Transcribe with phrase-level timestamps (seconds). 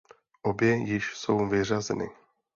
[0.41, 2.09] Obě již jsou vyřazeny.